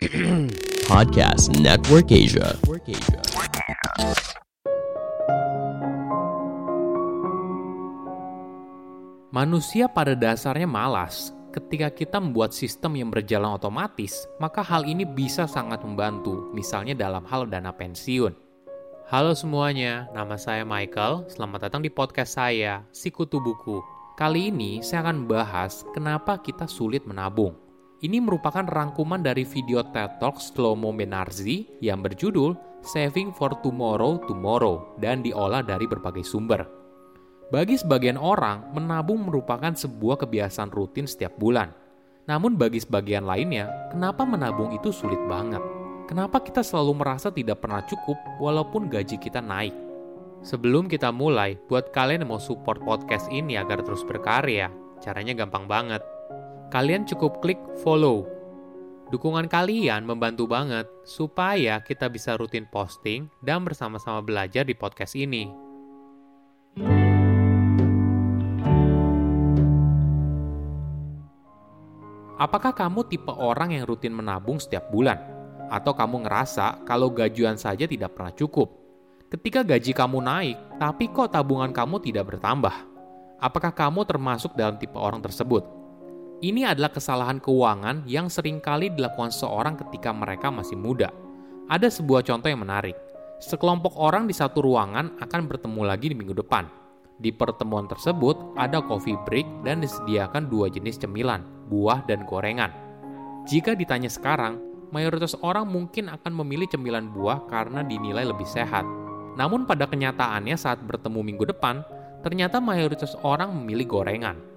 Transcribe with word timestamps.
Podcast 0.88 1.52
Network 1.60 2.08
Asia. 2.08 2.56
Manusia 9.28 9.92
pada 9.92 10.16
dasarnya 10.16 10.64
malas. 10.64 11.36
Ketika 11.52 11.92
kita 11.92 12.16
membuat 12.16 12.56
sistem 12.56 12.96
yang 12.96 13.12
berjalan 13.12 13.52
otomatis, 13.52 14.24
maka 14.40 14.64
hal 14.64 14.88
ini 14.88 15.04
bisa 15.04 15.44
sangat 15.44 15.84
membantu, 15.84 16.48
misalnya 16.56 16.96
dalam 16.96 17.28
hal 17.28 17.44
dana 17.44 17.68
pensiun. 17.68 18.32
Halo 19.12 19.36
semuanya, 19.36 20.08
nama 20.16 20.40
saya 20.40 20.64
Michael. 20.64 21.28
Selamat 21.28 21.68
datang 21.68 21.84
di 21.84 21.92
podcast 21.92 22.40
saya, 22.40 22.88
Sikutu 22.88 23.36
Buku. 23.36 23.84
Kali 24.16 24.48
ini 24.48 24.80
saya 24.80 25.04
akan 25.04 25.28
bahas 25.28 25.84
kenapa 25.92 26.40
kita 26.40 26.64
sulit 26.64 27.04
menabung. 27.04 27.52
Ini 28.00 28.16
merupakan 28.16 28.64
rangkuman 28.64 29.20
dari 29.20 29.44
video 29.44 29.84
TED 29.84 30.16
Talk 30.24 30.40
Shlomo 30.40 30.88
Menarzi 30.88 31.68
yang 31.84 32.00
berjudul 32.00 32.56
Saving 32.80 33.28
for 33.36 33.52
Tomorrow 33.60 34.24
Tomorrow 34.24 34.96
dan 34.96 35.20
diolah 35.20 35.60
dari 35.60 35.84
berbagai 35.84 36.24
sumber. 36.24 36.64
Bagi 37.52 37.76
sebagian 37.76 38.16
orang, 38.16 38.72
menabung 38.72 39.28
merupakan 39.28 39.76
sebuah 39.76 40.16
kebiasaan 40.16 40.72
rutin 40.72 41.04
setiap 41.04 41.36
bulan. 41.36 41.76
Namun 42.24 42.56
bagi 42.56 42.80
sebagian 42.80 43.28
lainnya, 43.28 43.68
kenapa 43.92 44.24
menabung 44.24 44.72
itu 44.72 44.88
sulit 44.96 45.20
banget? 45.28 45.60
Kenapa 46.08 46.40
kita 46.40 46.64
selalu 46.64 47.04
merasa 47.04 47.28
tidak 47.28 47.60
pernah 47.60 47.84
cukup 47.84 48.16
walaupun 48.40 48.88
gaji 48.88 49.20
kita 49.20 49.44
naik? 49.44 49.76
Sebelum 50.40 50.88
kita 50.88 51.12
mulai, 51.12 51.60
buat 51.68 51.92
kalian 51.92 52.24
yang 52.24 52.32
mau 52.32 52.40
support 52.40 52.80
podcast 52.80 53.28
ini 53.28 53.60
agar 53.60 53.84
terus 53.84 54.00
berkarya, 54.08 54.72
caranya 55.04 55.36
gampang 55.36 55.68
banget. 55.68 56.00
Kalian 56.70 57.02
cukup 57.02 57.42
klik 57.42 57.58
follow. 57.82 58.30
Dukungan 59.10 59.50
kalian 59.50 60.06
membantu 60.06 60.46
banget 60.46 60.86
supaya 61.02 61.82
kita 61.82 62.06
bisa 62.06 62.38
rutin 62.38 62.62
posting 62.70 63.26
dan 63.42 63.66
bersama-sama 63.66 64.22
belajar 64.22 64.62
di 64.62 64.78
podcast 64.78 65.18
ini. 65.18 65.50
Apakah 72.38 72.70
kamu 72.70 73.02
tipe 73.10 73.34
orang 73.34 73.74
yang 73.74 73.90
rutin 73.90 74.14
menabung 74.14 74.62
setiap 74.62 74.94
bulan? 74.94 75.18
Atau 75.74 75.90
kamu 75.98 76.22
ngerasa 76.22 76.86
kalau 76.86 77.10
gajian 77.10 77.58
saja 77.58 77.90
tidak 77.90 78.14
pernah 78.14 78.30
cukup? 78.30 78.70
Ketika 79.26 79.66
gaji 79.66 79.90
kamu 79.90 80.22
naik, 80.22 80.56
tapi 80.78 81.10
kok 81.10 81.34
tabungan 81.34 81.74
kamu 81.74 81.98
tidak 81.98 82.30
bertambah? 82.30 82.86
Apakah 83.42 83.74
kamu 83.74 84.06
termasuk 84.06 84.54
dalam 84.54 84.78
tipe 84.78 84.94
orang 84.94 85.18
tersebut? 85.18 85.79
Ini 86.40 86.72
adalah 86.72 86.88
kesalahan 86.88 87.36
keuangan 87.36 88.08
yang 88.08 88.32
sering 88.32 88.64
kali 88.64 88.88
dilakukan 88.88 89.28
seorang 89.28 89.76
ketika 89.76 90.08
mereka 90.08 90.48
masih 90.48 90.72
muda. 90.72 91.12
Ada 91.68 91.92
sebuah 91.92 92.24
contoh 92.24 92.48
yang 92.48 92.64
menarik. 92.64 92.96
Sekelompok 93.44 93.92
orang 94.00 94.24
di 94.24 94.32
satu 94.32 94.64
ruangan 94.64 95.20
akan 95.20 95.40
bertemu 95.44 95.84
lagi 95.84 96.08
di 96.08 96.16
minggu 96.16 96.32
depan. 96.32 96.64
Di 97.20 97.28
pertemuan 97.28 97.84
tersebut 97.84 98.56
ada 98.56 98.80
coffee 98.80 99.20
break 99.28 99.68
dan 99.68 99.84
disediakan 99.84 100.48
dua 100.48 100.72
jenis 100.72 100.96
cemilan, 100.96 101.44
buah 101.68 102.08
dan 102.08 102.24
gorengan. 102.24 102.72
Jika 103.44 103.76
ditanya 103.76 104.08
sekarang, 104.08 104.56
mayoritas 104.96 105.36
orang 105.44 105.68
mungkin 105.68 106.08
akan 106.08 106.32
memilih 106.40 106.72
cemilan 106.72 107.12
buah 107.12 107.52
karena 107.52 107.84
dinilai 107.84 108.24
lebih 108.24 108.48
sehat. 108.48 108.88
Namun 109.36 109.68
pada 109.68 109.84
kenyataannya 109.84 110.56
saat 110.56 110.80
bertemu 110.88 111.20
minggu 111.20 111.52
depan, 111.52 111.84
ternyata 112.24 112.64
mayoritas 112.64 113.12
orang 113.20 113.52
memilih 113.52 114.00
gorengan. 114.00 114.49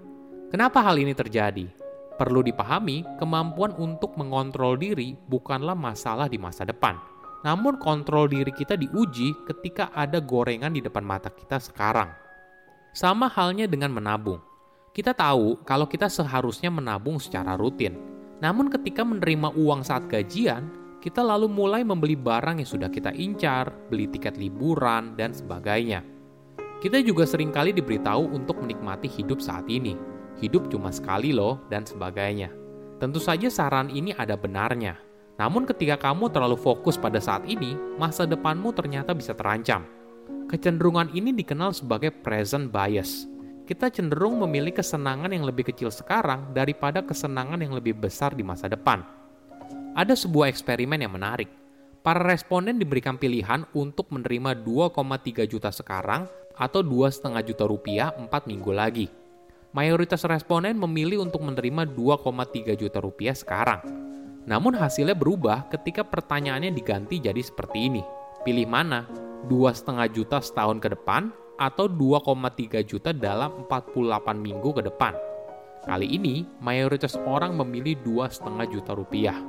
Kenapa 0.53 0.85
hal 0.85 1.01
ini 1.01 1.17
terjadi? 1.17 1.65
Perlu 2.13 2.45
dipahami, 2.45 3.01
kemampuan 3.17 3.73
untuk 3.73 4.13
mengontrol 4.21 4.77
diri 4.77 5.17
bukanlah 5.25 5.73
masalah 5.73 6.29
di 6.29 6.37
masa 6.37 6.61
depan. 6.61 6.93
Namun 7.41 7.81
kontrol 7.81 8.29
diri 8.29 8.53
kita 8.53 8.77
diuji 8.77 9.33
ketika 9.49 9.89
ada 9.97 10.21
gorengan 10.21 10.77
di 10.77 10.85
depan 10.85 11.01
mata 11.01 11.33
kita 11.33 11.57
sekarang. 11.57 12.13
Sama 12.93 13.33
halnya 13.33 13.65
dengan 13.65 13.97
menabung. 13.97 14.37
Kita 14.93 15.17
tahu 15.17 15.65
kalau 15.65 15.89
kita 15.89 16.05
seharusnya 16.05 16.69
menabung 16.69 17.17
secara 17.17 17.57
rutin. 17.57 17.97
Namun 18.37 18.69
ketika 18.69 19.01
menerima 19.01 19.57
uang 19.57 19.81
saat 19.81 20.05
gajian, 20.05 20.69
kita 21.01 21.25
lalu 21.25 21.49
mulai 21.49 21.81
membeli 21.81 22.13
barang 22.13 22.61
yang 22.61 22.69
sudah 22.69 22.93
kita 22.93 23.09
incar, 23.17 23.73
beli 23.89 24.05
tiket 24.05 24.37
liburan, 24.37 25.17
dan 25.17 25.33
sebagainya. 25.33 26.05
Kita 26.77 27.01
juga 27.01 27.25
sering 27.25 27.49
kali 27.49 27.73
diberitahu 27.73 28.37
untuk 28.37 28.61
menikmati 28.61 29.09
hidup 29.09 29.41
saat 29.41 29.65
ini. 29.65 30.13
Hidup 30.41 30.71
cuma 30.71 30.89
sekali 30.89 31.35
loh, 31.35 31.61
dan 31.67 31.83
sebagainya. 31.83 32.49
Tentu 32.97 33.19
saja 33.19 33.51
saran 33.51 33.91
ini 33.91 34.15
ada 34.15 34.33
benarnya. 34.39 34.97
Namun 35.37 35.65
ketika 35.65 35.97
kamu 35.99 36.29
terlalu 36.29 36.55
fokus 36.55 36.95
pada 36.95 37.17
saat 37.19 37.43
ini, 37.49 37.73
masa 37.97 38.23
depanmu 38.23 38.69
ternyata 38.71 39.17
bisa 39.17 39.33
terancam 39.33 39.83
Kecenderungan 40.53 41.09
ini 41.17 41.33
dikenal 41.33 41.73
sebagai 41.73 42.13
present 42.13 42.69
bias. 42.69 43.25
Kita 43.65 43.89
cenderung 43.89 44.37
memilih 44.43 44.75
kesenangan 44.75 45.33
yang 45.33 45.47
lebih 45.47 45.71
kecil 45.71 45.89
sekarang 45.89 46.53
daripada 46.53 47.01
kesenangan 47.01 47.57
yang 47.57 47.73
lebih 47.73 47.97
besar 47.97 48.35
di 48.35 48.45
masa 48.45 48.69
depan. 48.69 49.01
Ada 49.97 50.13
sebuah 50.13 50.51
eksperimen 50.51 50.99
yang 51.01 51.15
menarik. 51.15 51.47
Para 52.05 52.21
responden 52.21 52.75
diberikan 52.75 53.17
pilihan 53.17 53.63
untuk 53.73 54.11
menerima 54.13 54.61
2,3 54.61 55.47
juta 55.47 55.71
sekarang 55.71 56.29
atau 56.53 56.85
2,5 56.85 57.33
juta 57.41 57.63
rupiah 57.63 58.11
4 58.13 58.29
minggu 58.45 58.71
lagi. 58.75 59.07
Mayoritas 59.73 60.21
responden 60.29 60.77
memilih 60.77 61.25
untuk 61.25 61.41
menerima 61.41 61.97
2,3 61.97 62.77
juta 62.77 63.01
rupiah 63.01 63.33
sekarang. 63.33 63.81
Namun 64.45 64.77
hasilnya 64.77 65.17
berubah 65.17 65.65
ketika 65.73 66.05
pertanyaannya 66.05 66.69
diganti 66.69 67.17
jadi 67.17 67.41
seperti 67.41 67.89
ini. 67.89 68.05
Pilih 68.45 68.69
mana? 68.69 69.09
2,5 69.49 69.97
juta 70.13 70.37
setahun 70.45 70.77
ke 70.77 70.93
depan 70.93 71.33
atau 71.57 71.89
2,3 71.89 72.85
juta 72.85 73.17
dalam 73.17 73.65
48 73.65 74.37
minggu 74.37 74.69
ke 74.77 74.81
depan. 74.85 75.17
Kali 75.89 76.05
ini, 76.05 76.45
mayoritas 76.61 77.17
orang 77.25 77.57
memilih 77.57 77.97
2,5 78.05 78.69
juta 78.69 78.93
rupiah. 78.93 79.41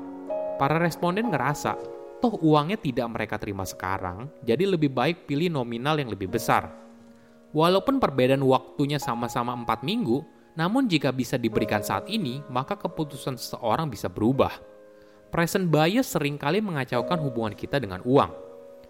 Para 0.57 0.81
responden 0.81 1.29
ngerasa, 1.29 1.77
toh 2.25 2.41
uangnya 2.41 2.81
tidak 2.81 3.13
mereka 3.13 3.37
terima 3.37 3.69
sekarang, 3.69 4.33
jadi 4.41 4.73
lebih 4.73 4.89
baik 4.89 5.29
pilih 5.29 5.53
nominal 5.53 6.01
yang 6.01 6.09
lebih 6.09 6.33
besar. 6.33 6.84
Walaupun 7.55 8.03
perbedaan 8.03 8.43
waktunya 8.43 8.99
sama-sama 8.99 9.55
4 9.55 9.87
minggu, 9.87 10.27
namun 10.59 10.91
jika 10.91 11.15
bisa 11.15 11.39
diberikan 11.39 11.87
saat 11.87 12.11
ini, 12.11 12.43
maka 12.51 12.75
keputusan 12.75 13.39
seseorang 13.39 13.87
bisa 13.87 14.11
berubah. 14.11 14.51
Present 15.31 15.71
bias 15.71 16.11
sering 16.11 16.35
kali 16.35 16.59
mengacaukan 16.59 17.23
hubungan 17.23 17.55
kita 17.55 17.79
dengan 17.79 18.03
uang 18.03 18.45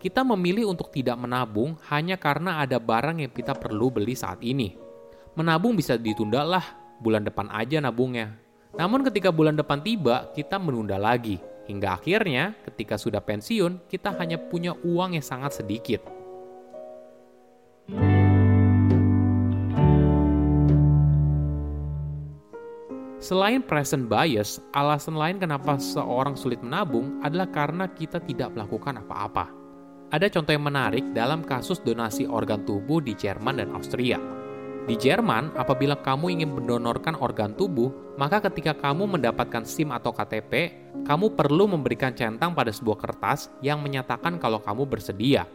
kita 0.04 0.20
memilih 0.20 0.68
untuk 0.68 0.92
tidak 0.92 1.16
menabung 1.16 1.80
hanya 1.88 2.20
karena 2.20 2.60
ada 2.60 2.76
barang 2.76 3.24
yang 3.24 3.32
kita 3.32 3.56
perlu 3.56 3.88
beli 3.88 4.12
saat 4.12 4.44
ini. 4.44 4.76
Menabung 5.32 5.72
bisa 5.72 5.96
ditunda 5.96 6.44
lah, 6.44 6.60
bulan 7.00 7.24
depan 7.24 7.48
aja 7.48 7.80
nabungnya. 7.80 8.36
Namun 8.76 9.00
ketika 9.08 9.32
bulan 9.32 9.56
depan 9.56 9.80
tiba, 9.80 10.28
kita 10.36 10.60
menunda 10.60 11.00
lagi. 11.00 11.40
Hingga 11.64 11.96
akhirnya, 11.96 12.52
ketika 12.68 13.00
sudah 13.00 13.24
pensiun, 13.24 13.88
kita 13.88 14.12
hanya 14.20 14.36
punya 14.36 14.76
uang 14.84 15.16
yang 15.16 15.24
sangat 15.24 15.64
sedikit. 15.64 16.04
Selain 23.24 23.64
present 23.64 24.04
bias, 24.04 24.60
alasan 24.76 25.16
lain 25.16 25.40
kenapa 25.40 25.80
seorang 25.80 26.36
sulit 26.36 26.60
menabung 26.60 27.24
adalah 27.24 27.48
karena 27.48 27.88
kita 27.88 28.20
tidak 28.20 28.52
melakukan 28.52 29.00
apa-apa. 29.00 29.48
Ada 30.12 30.28
contoh 30.28 30.52
yang 30.52 30.68
menarik 30.68 31.00
dalam 31.16 31.40
kasus 31.40 31.80
donasi 31.80 32.28
organ 32.28 32.68
tubuh 32.68 33.00
di 33.00 33.16
Jerman 33.16 33.64
dan 33.64 33.72
Austria. 33.72 34.20
Di 34.84 34.92
Jerman, 35.00 35.56
apabila 35.56 35.96
kamu 36.04 36.36
ingin 36.36 36.52
mendonorkan 36.52 37.16
organ 37.16 37.56
tubuh, 37.56 37.88
maka 38.20 38.44
ketika 38.44 38.76
kamu 38.76 39.16
mendapatkan 39.16 39.64
SIM 39.64 39.88
atau 39.96 40.12
KTP, 40.12 40.84
kamu 41.08 41.32
perlu 41.32 41.64
memberikan 41.64 42.12
centang 42.12 42.52
pada 42.52 42.76
sebuah 42.76 43.00
kertas 43.08 43.48
yang 43.64 43.80
menyatakan 43.80 44.36
kalau 44.36 44.60
kamu 44.60 44.84
bersedia. 44.84 45.48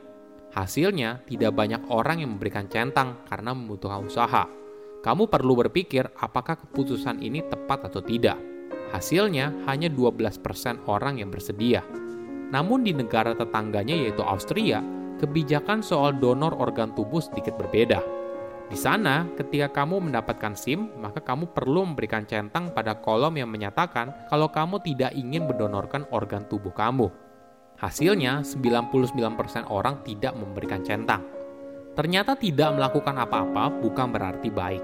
Hasilnya, 0.58 1.22
tidak 1.30 1.54
banyak 1.54 1.86
orang 1.94 2.26
yang 2.26 2.34
memberikan 2.34 2.66
centang 2.66 3.22
karena 3.30 3.54
membutuhkan 3.54 4.10
usaha. 4.10 4.50
Kamu 5.00 5.32
perlu 5.32 5.56
berpikir 5.56 6.12
apakah 6.20 6.60
keputusan 6.60 7.24
ini 7.24 7.40
tepat 7.48 7.88
atau 7.88 8.04
tidak. 8.04 8.36
Hasilnya, 8.92 9.64
hanya 9.70 9.88
12% 9.88 10.84
orang 10.92 11.24
yang 11.24 11.32
bersedia. 11.32 11.86
Namun 12.50 12.84
di 12.84 12.92
negara 12.92 13.32
tetangganya 13.32 13.96
yaitu 13.96 14.20
Austria, 14.26 14.84
kebijakan 15.24 15.80
soal 15.80 16.20
donor 16.20 16.52
organ 16.60 16.92
tubuh 16.98 17.24
sedikit 17.24 17.56
berbeda. 17.56 18.02
Di 18.70 18.78
sana, 18.78 19.26
ketika 19.40 19.82
kamu 19.82 20.12
mendapatkan 20.12 20.54
SIM, 20.54 20.94
maka 21.00 21.24
kamu 21.24 21.56
perlu 21.56 21.90
memberikan 21.90 22.28
centang 22.28 22.70
pada 22.76 23.00
kolom 23.00 23.34
yang 23.40 23.50
menyatakan 23.50 24.28
kalau 24.28 24.52
kamu 24.52 24.84
tidak 24.86 25.16
ingin 25.16 25.48
mendonorkan 25.48 26.06
organ 26.14 26.46
tubuh 26.46 26.76
kamu. 26.76 27.10
Hasilnya, 27.80 28.44
99% 28.44 29.64
orang 29.72 30.04
tidak 30.04 30.36
memberikan 30.36 30.84
centang. 30.84 31.39
Ternyata 32.00 32.40
tidak 32.40 32.80
melakukan 32.80 33.12
apa-apa 33.12 33.84
bukan 33.84 34.08
berarti 34.08 34.48
baik. 34.48 34.80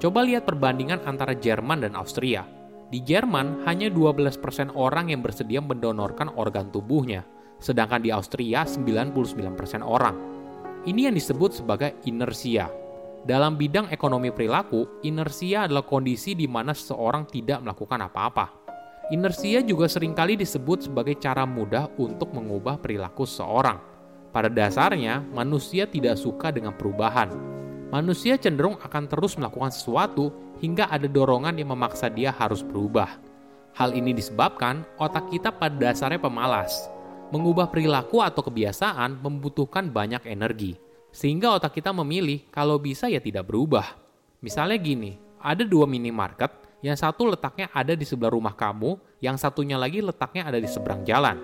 Coba 0.00 0.24
lihat 0.24 0.48
perbandingan 0.48 1.04
antara 1.04 1.36
Jerman 1.36 1.84
dan 1.84 1.92
Austria. 1.92 2.48
Di 2.88 3.04
Jerman 3.04 3.68
hanya 3.68 3.92
12% 3.92 4.72
orang 4.72 5.12
yang 5.12 5.20
bersedia 5.20 5.60
mendonorkan 5.60 6.32
organ 6.32 6.72
tubuhnya, 6.72 7.28
sedangkan 7.60 8.00
di 8.00 8.08
Austria 8.08 8.64
99% 8.64 9.12
orang. 9.84 10.16
Ini 10.88 11.12
yang 11.12 11.14
disebut 11.20 11.60
sebagai 11.60 12.00
inersia. 12.08 12.72
Dalam 13.28 13.60
bidang 13.60 13.92
ekonomi 13.92 14.32
perilaku, 14.32 15.04
inersia 15.04 15.68
adalah 15.68 15.84
kondisi 15.84 16.32
di 16.32 16.48
mana 16.48 16.72
seseorang 16.72 17.28
tidak 17.28 17.60
melakukan 17.60 18.08
apa-apa. 18.08 18.46
Inersia 19.12 19.60
juga 19.60 19.84
sering 19.84 20.16
kali 20.16 20.40
disebut 20.40 20.88
sebagai 20.88 21.20
cara 21.20 21.44
mudah 21.44 21.92
untuk 22.00 22.32
mengubah 22.32 22.80
perilaku 22.80 23.28
seseorang. 23.28 23.93
Pada 24.34 24.50
dasarnya, 24.50 25.22
manusia 25.30 25.86
tidak 25.86 26.18
suka 26.18 26.50
dengan 26.50 26.74
perubahan. 26.74 27.30
Manusia 27.94 28.34
cenderung 28.34 28.74
akan 28.82 29.06
terus 29.06 29.38
melakukan 29.38 29.70
sesuatu 29.70 30.34
hingga 30.58 30.90
ada 30.90 31.06
dorongan 31.06 31.54
yang 31.54 31.70
memaksa 31.70 32.10
dia 32.10 32.34
harus 32.34 32.66
berubah. 32.66 33.22
Hal 33.78 33.94
ini 33.94 34.10
disebabkan 34.10 34.82
otak 34.98 35.30
kita 35.30 35.54
pada 35.54 35.78
dasarnya 35.78 36.18
pemalas. 36.18 36.90
Mengubah 37.30 37.70
perilaku 37.70 38.26
atau 38.26 38.42
kebiasaan 38.42 39.22
membutuhkan 39.22 39.86
banyak 39.94 40.26
energi, 40.26 40.74
sehingga 41.14 41.54
otak 41.54 41.78
kita 41.78 41.94
memilih 41.94 42.42
kalau 42.50 42.82
bisa 42.82 43.06
ya 43.06 43.22
tidak 43.22 43.46
berubah. 43.46 43.86
Misalnya 44.42 44.82
gini, 44.82 45.14
ada 45.38 45.62
dua 45.62 45.86
minimarket, 45.86 46.50
yang 46.82 46.98
satu 46.98 47.30
letaknya 47.30 47.70
ada 47.70 47.94
di 47.94 48.02
sebelah 48.02 48.34
rumah 48.34 48.58
kamu, 48.58 48.98
yang 49.22 49.38
satunya 49.38 49.78
lagi 49.78 50.02
letaknya 50.02 50.50
ada 50.50 50.58
di 50.58 50.66
seberang 50.66 51.06
jalan. 51.06 51.38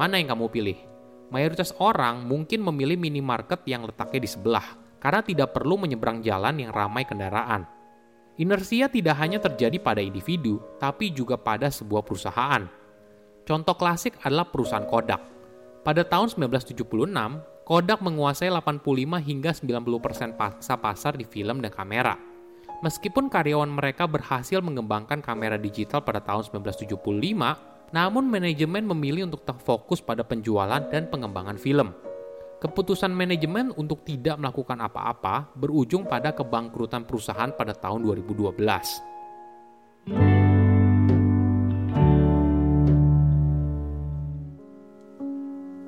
Mana 0.00 0.16
yang 0.16 0.32
kamu 0.32 0.48
pilih? 0.48 0.91
Mayoritas 1.32 1.72
orang 1.80 2.28
mungkin 2.28 2.60
memilih 2.60 3.00
minimarket 3.00 3.64
yang 3.64 3.88
letaknya 3.88 4.20
di 4.20 4.28
sebelah, 4.28 4.76
karena 5.00 5.24
tidak 5.24 5.56
perlu 5.56 5.80
menyeberang 5.80 6.20
jalan 6.20 6.60
yang 6.60 6.68
ramai 6.68 7.08
kendaraan. 7.08 7.64
Inersia 8.36 8.92
tidak 8.92 9.16
hanya 9.16 9.40
terjadi 9.40 9.80
pada 9.80 10.04
individu, 10.04 10.60
tapi 10.76 11.08
juga 11.08 11.40
pada 11.40 11.72
sebuah 11.72 12.04
perusahaan. 12.04 12.68
Contoh 13.48 13.74
klasik 13.80 14.20
adalah 14.20 14.44
perusahaan 14.44 14.84
Kodak. 14.84 15.24
Pada 15.80 16.04
tahun 16.04 16.36
1976, 16.36 16.84
Kodak 17.64 18.04
menguasai 18.04 18.52
85 18.52 19.16
hingga 19.24 19.50
90% 19.56 20.36
pasar 20.36 20.78
pasar 20.84 21.12
di 21.16 21.24
film 21.24 21.64
dan 21.64 21.72
kamera. 21.72 22.20
Meskipun 22.84 23.32
karyawan 23.32 23.72
mereka 23.72 24.04
berhasil 24.04 24.60
mengembangkan 24.60 25.24
kamera 25.24 25.56
digital 25.56 26.04
pada 26.04 26.20
tahun 26.20 26.44
1975, 26.50 27.71
namun 27.92 28.24
manajemen 28.24 28.88
memilih 28.88 29.28
untuk 29.28 29.44
terfokus 29.44 30.00
pada 30.00 30.24
penjualan 30.24 30.80
dan 30.88 31.12
pengembangan 31.12 31.60
film. 31.60 31.92
Keputusan 32.58 33.12
manajemen 33.12 33.68
untuk 33.76 34.00
tidak 34.08 34.40
melakukan 34.40 34.80
apa-apa 34.80 35.52
berujung 35.52 36.08
pada 36.08 36.32
kebangkrutan 36.32 37.04
perusahaan 37.04 37.52
pada 37.52 37.76
tahun 37.76 38.00
2012. 38.00 38.56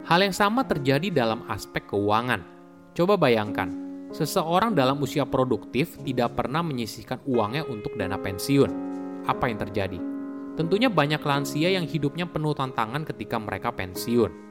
Hal 0.04 0.20
yang 0.20 0.36
sama 0.36 0.68
terjadi 0.68 1.08
dalam 1.08 1.48
aspek 1.48 1.88
keuangan. 1.88 2.44
Coba 2.92 3.16
bayangkan, 3.16 3.72
seseorang 4.12 4.76
dalam 4.76 5.00
usia 5.00 5.24
produktif 5.24 5.96
tidak 6.04 6.36
pernah 6.36 6.60
menyisihkan 6.60 7.24
uangnya 7.24 7.64
untuk 7.64 7.96
dana 7.96 8.20
pensiun. 8.20 8.70
Apa 9.24 9.48
yang 9.48 9.58
terjadi? 9.64 10.13
Tentunya 10.54 10.86
banyak 10.86 11.22
lansia 11.22 11.74
yang 11.74 11.86
hidupnya 11.86 12.30
penuh 12.30 12.54
tantangan 12.54 13.02
ketika 13.02 13.36
mereka 13.42 13.74
pensiun 13.74 14.44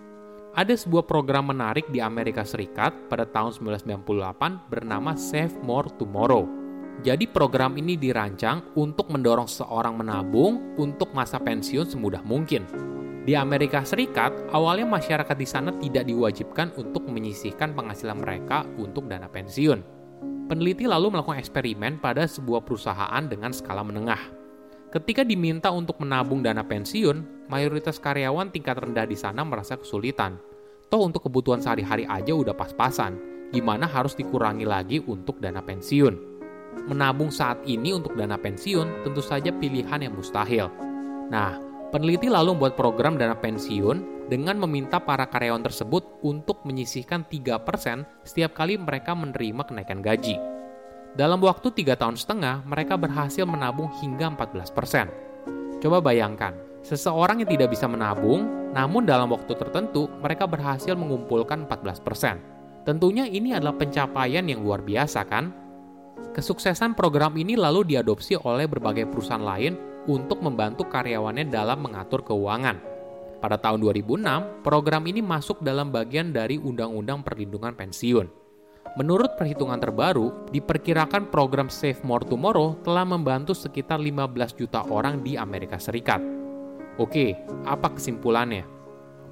ada 0.54 0.78
sebuah 0.78 1.10
program 1.10 1.50
menarik 1.50 1.90
di 1.90 1.98
Amerika 1.98 2.46
Serikat 2.46 2.94
pada 3.10 3.26
tahun 3.26 3.58
1998 3.58 4.70
bernama 4.70 5.18
Save 5.18 5.58
More 5.66 5.90
Tomorrow. 5.98 6.46
Jadi 7.02 7.26
program 7.26 7.74
ini 7.82 7.98
dirancang 7.98 8.62
untuk 8.78 9.10
mendorong 9.10 9.50
seorang 9.50 9.98
menabung 9.98 10.78
untuk 10.78 11.10
masa 11.10 11.42
pensiun 11.42 11.90
semudah 11.90 12.22
mungkin. 12.22 12.70
Di 13.26 13.34
Amerika 13.34 13.82
Serikat, 13.82 14.30
awalnya 14.54 14.86
masyarakat 14.86 15.34
di 15.34 15.48
sana 15.50 15.74
tidak 15.82 16.06
diwajibkan 16.06 16.78
untuk 16.78 17.10
menyisihkan 17.10 17.74
penghasilan 17.74 18.22
mereka 18.22 18.62
untuk 18.78 19.10
dana 19.10 19.26
pensiun. 19.26 19.82
Peneliti 20.54 20.86
lalu 20.86 21.18
melakukan 21.18 21.42
eksperimen 21.42 21.98
pada 21.98 22.30
sebuah 22.30 22.62
perusahaan 22.62 23.24
dengan 23.26 23.50
skala 23.50 23.82
menengah. 23.82 24.43
Ketika 24.94 25.26
diminta 25.26 25.74
untuk 25.74 25.98
menabung 26.06 26.46
dana 26.46 26.62
pensiun, 26.62 27.50
mayoritas 27.50 27.98
karyawan 27.98 28.54
tingkat 28.54 28.78
rendah 28.78 29.10
di 29.10 29.18
sana 29.18 29.42
merasa 29.42 29.74
kesulitan. 29.74 30.38
Toh 30.94 31.02
untuk 31.02 31.26
kebutuhan 31.26 31.58
sehari-hari 31.58 32.06
aja 32.06 32.30
udah 32.30 32.54
pas-pasan, 32.54 33.18
gimana 33.50 33.90
harus 33.90 34.14
dikurangi 34.14 34.70
lagi 34.70 35.02
untuk 35.02 35.42
dana 35.42 35.66
pensiun? 35.66 36.14
Menabung 36.94 37.34
saat 37.34 37.66
ini 37.66 37.90
untuk 37.90 38.14
dana 38.14 38.38
pensiun 38.38 39.02
tentu 39.02 39.18
saja 39.26 39.50
pilihan 39.50 39.98
yang 39.98 40.14
mustahil. 40.14 40.70
Nah, 41.34 41.58
peneliti 41.90 42.30
lalu 42.30 42.54
membuat 42.54 42.78
program 42.78 43.18
dana 43.18 43.34
pensiun 43.34 44.30
dengan 44.30 44.62
meminta 44.62 45.02
para 45.02 45.26
karyawan 45.26 45.66
tersebut 45.66 46.22
untuk 46.22 46.62
menyisihkan 46.70 47.26
3% 47.26 48.06
setiap 48.22 48.54
kali 48.54 48.78
mereka 48.78 49.18
menerima 49.18 49.74
kenaikan 49.74 50.06
gaji. 50.06 50.53
Dalam 51.14 51.38
waktu 51.42 51.70
3 51.70 51.94
tahun 51.94 52.18
setengah, 52.18 52.66
mereka 52.66 52.98
berhasil 52.98 53.46
menabung 53.46 53.90
hingga 54.02 54.34
14%. 54.34 55.80
Coba 55.82 56.02
bayangkan, 56.02 56.58
Seseorang 56.84 57.40
yang 57.40 57.48
tidak 57.48 57.72
bisa 57.72 57.88
menabung, 57.88 58.44
namun 58.76 59.08
dalam 59.08 59.32
waktu 59.32 59.56
tertentu 59.56 60.12
mereka 60.20 60.44
berhasil 60.44 60.92
mengumpulkan 61.00 61.64
14%. 61.64 62.84
Tentunya 62.84 63.24
ini 63.24 63.56
adalah 63.56 63.80
pencapaian 63.80 64.44
yang 64.44 64.60
luar 64.60 64.84
biasa 64.84 65.24
kan? 65.24 65.56
Kesuksesan 66.36 66.92
program 66.92 67.40
ini 67.40 67.56
lalu 67.56 67.96
diadopsi 67.96 68.36
oleh 68.36 68.68
berbagai 68.68 69.08
perusahaan 69.08 69.40
lain 69.40 69.80
untuk 70.12 70.44
membantu 70.44 70.84
karyawannya 70.92 71.48
dalam 71.48 71.88
mengatur 71.88 72.20
keuangan. 72.28 72.76
Pada 73.40 73.56
tahun 73.56 73.80
2006, 73.80 74.68
program 74.68 75.08
ini 75.08 75.24
masuk 75.24 75.64
dalam 75.64 75.88
bagian 75.88 76.36
dari 76.36 76.60
Undang-Undang 76.60 77.24
Perlindungan 77.24 77.80
Pensiun. 77.80 78.43
Menurut 78.94 79.34
perhitungan 79.40 79.82
terbaru, 79.82 80.52
diperkirakan 80.54 81.34
program 81.34 81.66
Save 81.66 82.06
More 82.06 82.22
Tomorrow 82.22 82.78
telah 82.86 83.02
membantu 83.02 83.58
sekitar 83.58 83.98
15 83.98 84.54
juta 84.54 84.86
orang 84.86 85.26
di 85.26 85.34
Amerika 85.34 85.82
Serikat. 85.82 86.22
Oke, 87.02 87.34
apa 87.66 87.90
kesimpulannya? 87.98 88.70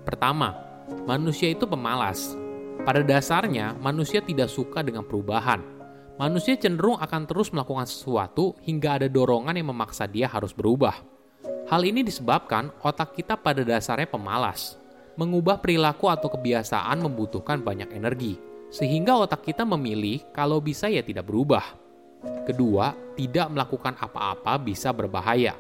Pertama, 0.02 0.58
manusia 1.06 1.54
itu 1.54 1.70
pemalas. 1.70 2.34
Pada 2.82 3.06
dasarnya, 3.06 3.78
manusia 3.78 4.18
tidak 4.26 4.50
suka 4.50 4.82
dengan 4.82 5.06
perubahan. 5.06 5.62
Manusia 6.18 6.58
cenderung 6.58 6.98
akan 6.98 7.30
terus 7.30 7.54
melakukan 7.54 7.86
sesuatu 7.86 8.58
hingga 8.66 8.98
ada 8.98 9.06
dorongan 9.06 9.62
yang 9.62 9.70
memaksa 9.70 10.10
dia 10.10 10.26
harus 10.26 10.58
berubah. 10.58 10.98
Hal 11.70 11.86
ini 11.86 12.02
disebabkan 12.02 12.74
otak 12.82 13.14
kita 13.14 13.38
pada 13.38 13.62
dasarnya 13.62 14.10
pemalas. 14.10 14.82
Mengubah 15.22 15.62
perilaku 15.62 16.10
atau 16.10 16.34
kebiasaan 16.34 16.98
membutuhkan 16.98 17.62
banyak 17.62 17.94
energi, 17.94 18.42
sehingga 18.72 19.20
otak 19.20 19.44
kita 19.46 19.68
memilih 19.68 20.24
kalau 20.32 20.64
bisa 20.64 20.88
ya 20.88 21.04
tidak 21.04 21.28
berubah. 21.28 21.78
Kedua, 22.48 22.96
tidak 23.14 23.52
melakukan 23.54 24.00
apa-apa 24.00 24.58
bisa 24.62 24.90
berbahaya 24.96 25.54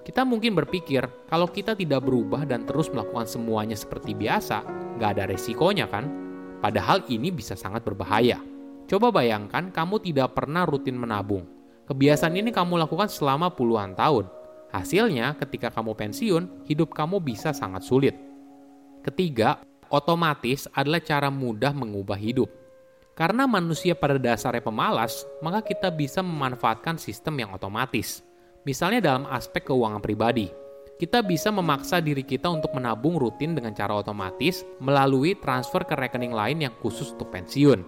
kita 0.00 0.24
mungkin 0.24 0.56
berpikir, 0.56 1.04
kalau 1.28 1.44
kita 1.44 1.76
tidak 1.76 2.00
berubah 2.00 2.48
dan 2.48 2.64
terus 2.64 2.88
melakukan 2.88 3.28
semuanya 3.28 3.76
seperti 3.76 4.16
biasa, 4.16 4.64
nggak 4.96 5.10
ada 5.16 5.24
resikonya 5.28 5.84
kan? 5.92 6.08
Padahal 6.64 7.04
ini 7.12 7.28
bisa 7.28 7.52
sangat 7.52 7.84
berbahaya. 7.84 8.40
Coba 8.88 9.12
bayangkan 9.12 9.68
kamu 9.68 10.00
tidak 10.00 10.32
pernah 10.32 10.64
rutin 10.64 10.96
menabung. 10.96 11.44
Kebiasaan 11.84 12.32
ini 12.32 12.48
kamu 12.48 12.80
lakukan 12.80 13.12
selama 13.12 13.52
puluhan 13.52 13.92
tahun. 13.92 14.24
Hasilnya, 14.72 15.36
ketika 15.36 15.68
kamu 15.68 15.92
pensiun, 15.98 16.64
hidup 16.64 16.94
kamu 16.96 17.20
bisa 17.20 17.52
sangat 17.52 17.84
sulit. 17.84 18.16
Ketiga, 19.04 19.60
otomatis 19.90 20.70
adalah 20.72 21.02
cara 21.02 21.28
mudah 21.28 21.74
mengubah 21.74 22.16
hidup. 22.16 22.48
Karena 23.18 23.44
manusia 23.44 23.92
pada 23.92 24.16
dasarnya 24.16 24.64
pemalas, 24.64 25.28
maka 25.44 25.60
kita 25.60 25.92
bisa 25.92 26.24
memanfaatkan 26.24 26.96
sistem 26.96 27.36
yang 27.44 27.50
otomatis. 27.52 28.24
Misalnya 28.64 29.04
dalam 29.04 29.28
aspek 29.28 29.68
keuangan 29.68 30.00
pribadi, 30.00 30.48
kita 30.96 31.24
bisa 31.24 31.48
memaksa 31.52 32.00
diri 32.00 32.24
kita 32.24 32.48
untuk 32.48 32.72
menabung 32.76 33.16
rutin 33.16 33.56
dengan 33.56 33.72
cara 33.72 33.96
otomatis 33.96 34.64
melalui 34.80 35.36
transfer 35.36 35.84
ke 35.84 35.96
rekening 35.96 36.32
lain 36.32 36.64
yang 36.64 36.74
khusus 36.80 37.12
untuk 37.12 37.32
pensiun. 37.32 37.84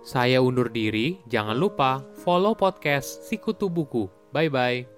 Saya 0.00 0.40
undur 0.40 0.72
diri, 0.72 1.20
jangan 1.28 1.56
lupa 1.56 2.00
follow 2.24 2.56
podcast 2.56 3.28
Sikutu 3.28 3.68
Buku. 3.68 4.08
Bye-bye. 4.32 4.97